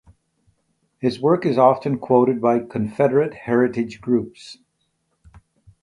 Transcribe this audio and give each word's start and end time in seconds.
His 0.97 1.21
work 1.21 1.45
is 1.45 1.59
often 1.59 1.99
quoted 1.99 2.41
by 2.41 2.57
Confederate 2.61 3.35
heritage 3.35 4.01
groups. 4.01 4.57